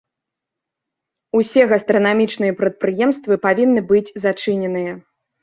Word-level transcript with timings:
Усе 1.39 1.61
гастранамічныя 1.73 2.57
прадпрыемствы 2.63 3.39
павінны 3.45 3.81
быць 3.93 4.13
зачыненыя. 4.27 4.99